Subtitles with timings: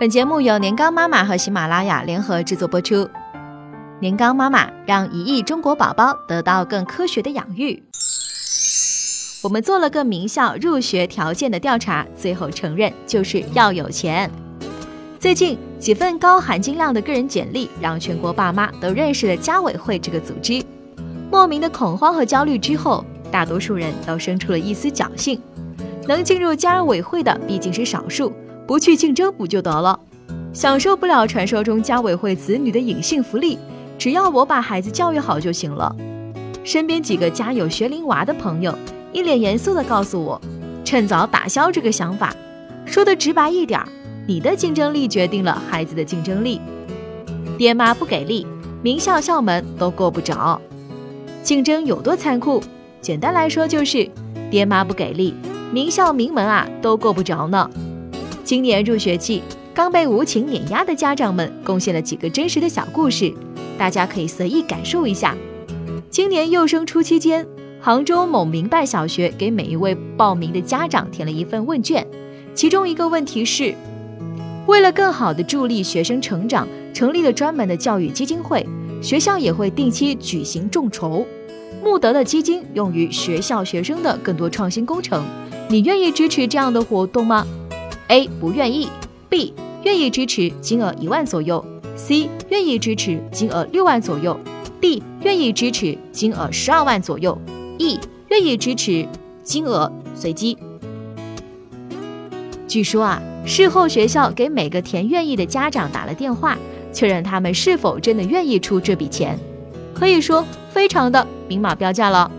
[0.00, 3.10] 本节目由年糕妈妈和喜马拉雅联合制作播出。
[3.98, 7.82] 年糕妈妈让一亿中国宝宝得到更科学的养育。
[9.42, 14.30] 我们做了个名校入学条件的调查，最后承认就是要有钱。
[15.18, 20.64] 最近几份高含金量的个人简历，让全国爸妈都认识了家委会这个组织。
[21.28, 25.40] 莫名的恐慌和焦虑之后，大多数人都生出了一丝侥幸。
[26.06, 28.32] 能进入家委会的毕竟是少数，
[28.68, 29.98] 不去竞争不就得了？
[30.52, 33.58] 享受不了传说中家委会子女的隐性福利，
[33.96, 35.96] 只要我把孩子教育好就行了。
[36.64, 38.76] 身边几个家有学龄娃的朋友，
[39.10, 40.38] 一脸严肃地告诉我，
[40.84, 42.30] 趁早打消这个想法。
[42.84, 43.82] 说的直白一点，
[44.26, 46.60] 你的竞争力决定了孩子的竞争力。
[47.56, 48.46] 爹妈不给力，
[48.82, 50.60] 名校校门都够不着。
[51.42, 52.62] 竞争有多残酷？
[53.00, 54.06] 简单来说就是，
[54.50, 55.32] 爹妈不给力。
[55.72, 57.70] 名校名门啊，都够不着呢。
[58.48, 59.42] 今年入学季，
[59.74, 63.30] 刚被无情碾压的家长们贡献了几个真实的小故事，
[63.76, 65.36] 大家可以随意感受一下。
[66.08, 67.46] 今年幼升初期间，
[67.78, 72.06] 杭州某民办小学给每一位报名的家长填了一份问卷，
[72.54, 73.74] 其中一个问题是：
[74.66, 78.66] 为了更好地助力学生成长，成立了专门的教育基金会，
[79.02, 81.26] 学校也会定期举行众筹，
[81.84, 85.22] 募得的基金用于学校学生的更多创新工程。
[85.68, 87.46] 你愿意支持这样的活动吗
[88.08, 88.88] ？A 不愿意
[89.28, 91.64] ，B 愿意支持，金额一万左右
[91.96, 94.38] ；C 愿意支持，金额六万左右
[94.80, 97.38] ；D 愿意支持，金额十二万左右
[97.78, 99.06] ；E 愿意支持，
[99.42, 100.56] 金额随机。
[102.66, 106.58] 据说啊，事后学校给每个填愿意的家长打了电话，
[106.92, 109.38] 确认他们是否真的愿意出这笔钱，
[109.94, 112.30] 可以说非常的明码标价了。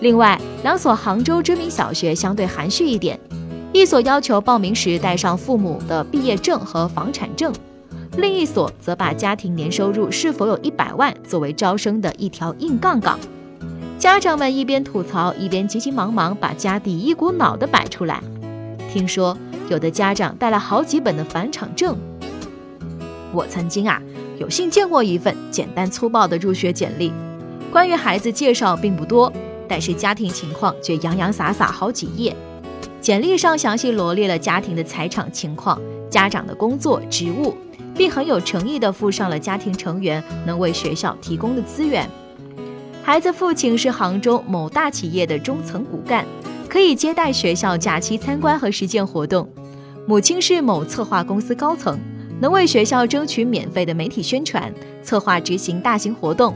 [0.00, 3.18] 另外两所杭州知名小学相对含蓄一点，
[3.72, 7.50] 一所要求报名时带上父母的毕业证和房产证，
[8.18, 13.18] 另一所则把家庭年收入是否有一百万作为招生的一条硬杠杠。
[13.98, 18.22] 家长们一边吐槽，一边急急忙忙把家底一股脑的摆出来。
[18.92, 19.36] 听说
[19.70, 21.96] 有的家长带了好几本的返场证。
[23.32, 24.02] 我曾经啊
[24.38, 27.10] 有幸见过一份简单粗暴的入学简历，
[27.70, 29.32] 关于孩子介绍并不多。
[29.66, 32.36] 但是家庭情况却洋洋洒洒好几页，
[33.02, 35.76] 简历上详细罗列了家庭的财产情况、
[36.08, 37.52] 家长的工作职务，
[37.96, 42.08] 并很有诚意地附上了家庭成员能为学校提供的资源。
[43.02, 46.24] 孩子父亲是杭州某大企业的中层骨干，
[46.68, 49.44] 可以接待学校假期参观和实践活动；
[50.06, 51.98] 母亲是某策划公司高层，
[52.40, 56.54] 能为学校争取免费的媒体宣传、策划执行大型活动。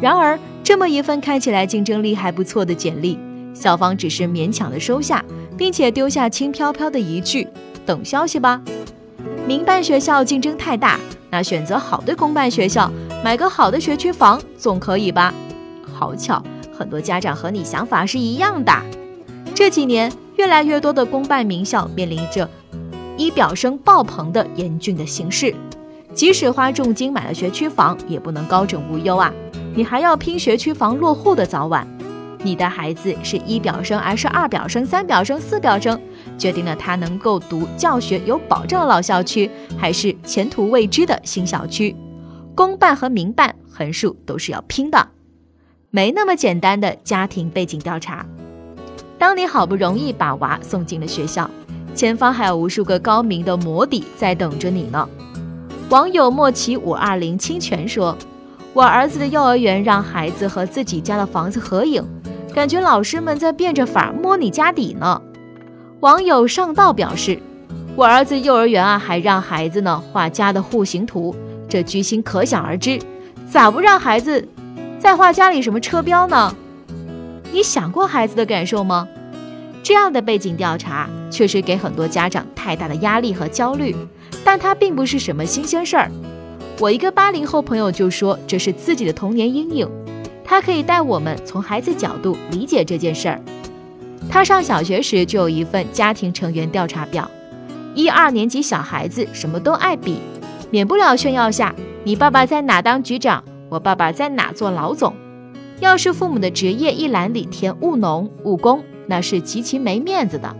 [0.00, 0.38] 然而。
[0.64, 3.18] 这么一份看起来竞争力还不错的简历，
[3.52, 5.22] 校方只是勉强的收下，
[5.56, 7.46] 并且丢下轻飘飘的一句
[7.84, 8.60] “等消息吧”。
[9.46, 10.98] 民办学校竞争太大，
[11.30, 12.90] 那选择好的公办学校，
[13.22, 15.32] 买个好的学区房总可以吧？
[15.92, 16.42] 好巧，
[16.76, 18.72] 很多家长和你想法是一样的。
[19.54, 22.48] 这几年，越来越多的公办名校面临着
[23.16, 25.54] 一表生爆棚的严峻的形势，
[26.14, 29.32] 即使花重金买了学区房，也不能高枕无忧啊。
[29.76, 31.86] 你还要拼学区房落户的早晚，
[32.44, 35.98] 你的孩子是一表生还是二表生、三表生、四表生，
[36.36, 41.96] 决定了他能够读教学有保障的老校区，还是前途未知的新校区。
[42.54, 45.08] 公办和民办横竖都是要拼的，
[45.90, 48.26] 没那么简单的家庭背景调查。
[49.18, 51.50] 当你好不容易把娃送进了学校，
[51.94, 55.08] 前方还有无数个高明的模底在等着你呢。
[55.88, 58.14] 网友莫奇五二零清泉说。
[58.74, 62.04] 我儿子的幼儿园让孩子和自己家的房子合影，
[62.54, 65.20] 感觉老师们在变着法摸你家底呢。
[65.98, 67.36] 网友上道表示，
[67.96, 71.34] 我儿子幼儿园啊还让孩子呢画家的户型图，
[71.68, 73.00] 这居心可想而知。
[73.50, 74.46] 咋不让孩子
[75.00, 76.54] 再画家里什么车标呢？
[77.50, 79.08] 你想过孩子的感受吗？
[79.82, 83.96] 这样的背景调查确实给很多家长太大的压力和焦虑，
[84.44, 86.08] 但它并不是什么新鲜事儿。
[86.78, 89.88] 我一个八零后朋友就说这是自己的童年阴影，
[90.44, 93.40] 他可以带我们从孩子角度理解这件事儿。
[94.28, 97.28] 他上小学时就有一份家庭成员调查表，
[97.94, 100.18] 一二年级小孩子什么都爱比，
[100.70, 101.74] 免不了炫耀下
[102.04, 105.14] 你爸爸在哪当局长，我爸爸在哪做老总。
[105.80, 110.54] 要是父母的职业一栏里填务农、务工，那是极其没面子的。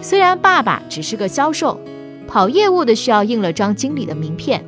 [0.00, 1.80] 虽然爸爸只是个销售，
[2.28, 4.64] 跑业务的需要印了张经理的名片。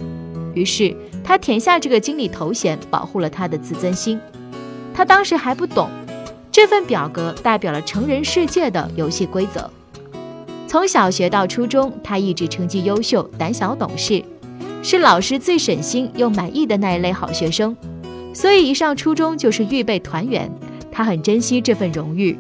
[0.55, 4.19] 于是他填下这个经理头衔，保护了他的自尊心。
[4.95, 5.91] 他当时还不懂，
[6.53, 9.69] 这份表格代表了成人世界的游戏规则。
[10.69, 14.23] 从小学到初中，他一直成绩优秀，胆小懂事，
[14.83, 17.77] 是老师最省心又满意的那一类好学生。
[18.33, 20.51] 所以一上初中就是预备团员，
[20.91, 22.39] 他很珍惜这份荣誉。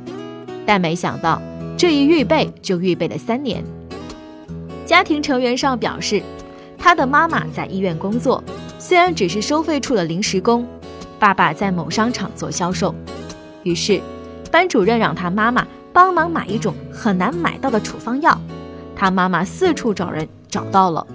[0.64, 1.42] 但没想到
[1.76, 3.62] 这一预备就预备了三年。
[4.86, 6.22] 家庭成员上表示，
[6.78, 8.42] 他的妈妈在医院工作，
[8.78, 10.66] 虽然只是收费处的临时工，
[11.24, 12.94] 爸爸在某商场做销售。
[13.62, 13.98] 于是，
[14.50, 15.66] 班主任让他妈妈。
[15.90, 18.36] 帮忙买一种很难买到的处方药，
[18.96, 21.06] 他妈妈四处找人找到了。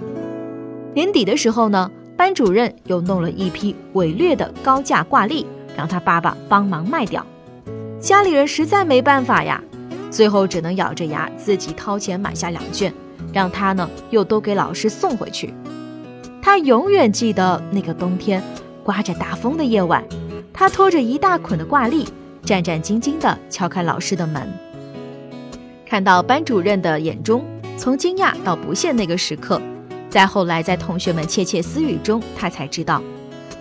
[0.94, 5.46] 年底的时候呢，班主任又弄了一批伪劣的高价挂历，
[5.76, 7.24] 让他爸爸帮忙卖掉。
[8.00, 9.62] 家里人实在没办法呀，
[10.10, 12.90] 最后只能咬着牙自己掏钱买下两卷，
[13.34, 15.52] 让他呢又都给老师送回去。
[16.40, 18.42] 他永远记得那个冬天
[18.90, 20.04] 刮着大风的夜晚，
[20.52, 22.04] 他拖着一大捆的挂历，
[22.44, 24.52] 战战兢兢地敲开老师的门。
[25.86, 27.44] 看到班主任的眼中
[27.76, 29.62] 从惊讶到不屑那个时刻，
[30.08, 33.00] 再后来在同学们窃窃私语中，他才知道，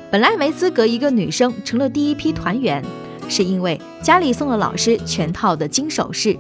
[0.10, 2.84] 本来没资格一个女生成了第一批团员，
[3.30, 6.36] 是因为家里送了老师全套的金首饰，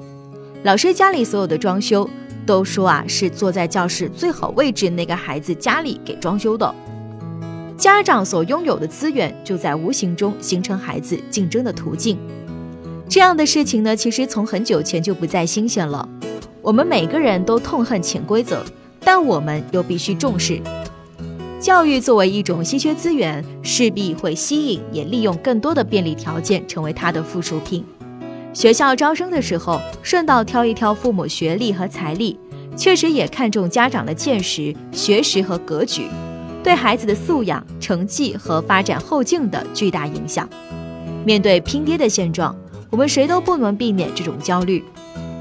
[0.64, 2.10] 老师家里所有的装修
[2.44, 6.74] 都说啊是坐在教室最好位置那个孩子家里给装修的，
[7.80, 12.20] 家长所拥有的资源就在无形中形成孩子竞争的途径。
[13.08, 16.08] 这样的事情呢，其实从很久前就不再新鲜了。
[16.62, 18.62] 我们每个人都痛恨潜规则，
[19.00, 20.60] 但我们又必须重视
[21.62, 27.86] 教育作为一种稀缺资源，势必会吸引也利用更多的便利条件，成为它的附属品。
[28.54, 32.38] 学校招生的时候，顺道挑一挑父母学历和财力，
[32.76, 36.04] 确实也看重家长的见识、学识和格局，
[36.70, 40.48] 对孩子的素养、成绩和发展后劲的巨大影响。
[41.26, 42.56] 面对拼爹的现状。
[42.92, 44.84] 我们谁都不能避免这种焦虑，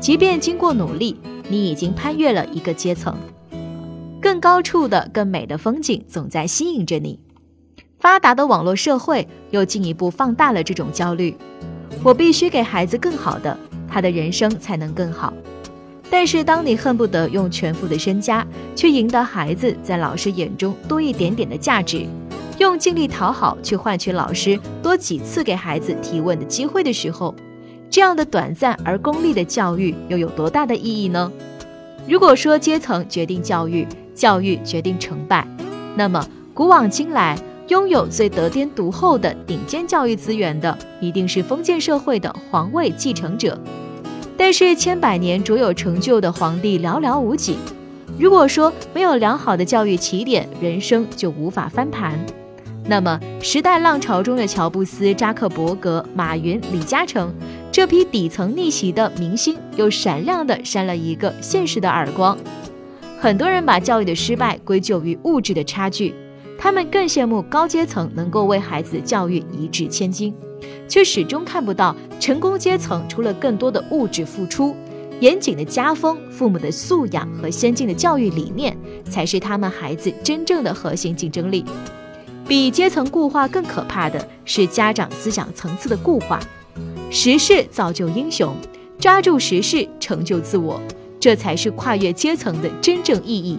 [0.01, 1.21] 即便经过努力，
[1.51, 3.15] 你已经攀越了一个阶层，
[4.23, 7.21] 更高处的、更美的风景总在吸引着你。
[8.01, 11.37] 发达的网络社会又进一步放大了这种焦虑。
[12.03, 13.55] 我必须给孩子更好的，
[13.87, 15.31] 他的人生才能更好。
[16.11, 22.07] 但是，当你恨不得用全副的身家去赢得孩子在老师眼中多一点点的价值，
[22.59, 27.35] 用尽力讨好去换取老师多几次给孩子提问的机会的时候，
[27.91, 31.31] 这样的短暂而功利的教育又有多大的意义呢？
[32.09, 35.47] 如果说阶层决定教育，教育决定成败，
[35.95, 37.39] 那么古往今来
[37.69, 43.61] 拥有最得天独厚的顶尖教育资源的，一定是封建社会的皇位继承者。
[44.39, 47.59] 但是千百年卓有成就的皇帝寥寥无几。
[48.19, 52.19] 如果说没有良好的教育起点，人生就无法翻盘。
[52.85, 57.35] 那么，时代浪潮中的乔布斯、扎克伯格、马云、李嘉诚
[57.71, 62.39] 这批底层逆袭的明星，又闪亮地扇了一个现实的耳光。
[63.21, 66.15] 很多人把教育的失败归咎于物质的差距，
[66.57, 70.33] 他们更羡慕高阶层能够为孩子教育一掷千金，
[70.89, 74.75] 却始终看不到成功阶层除了更多的物质付出、
[75.21, 78.77] 严谨的家风、父母的素养和先进的教育理念，
[79.09, 81.65] 才是他们孩子真正的核心竞争力。
[82.47, 86.41] 比阶层固化更可怕的是家长思想层次的固化。
[87.11, 88.55] 时势造就英雄，
[88.99, 90.81] 抓住时势成就自我，
[91.19, 93.59] 这才是跨越阶层的真正意义。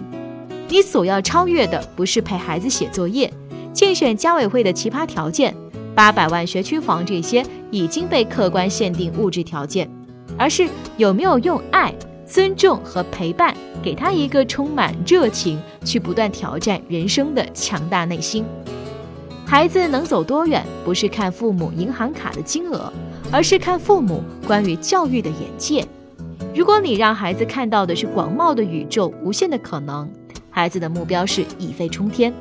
[0.68, 3.32] 你所要超越的不是陪孩子写作业、
[3.72, 5.54] 竞选家委会的奇葩条件、
[5.94, 9.90] 八百万学区房这些已经被客观限定物质条件，
[10.38, 11.94] 而是有没有用爱、
[12.26, 18.44] 尊重和陪伴，给他一个充满热情去不断挑战人生的强大内心。
[19.44, 22.90] 孩子能走多远，不是看父母银行卡的金额，
[23.32, 25.84] 而是看父母关于教育的眼界。
[26.54, 30.08] 如果你让孩子看到的是广袤的宇宙、无限的可能，
[30.50, 32.32] 孩子的目标是一飞冲天。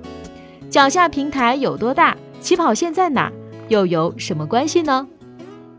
[0.69, 3.31] 脚下平台有多大，起跑线在哪，
[3.69, 5.07] 又有什么关系呢？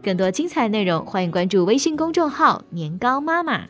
[0.01, 3.65] 更多精彩内容，欢迎关注微信公众号“年糕妈妈”。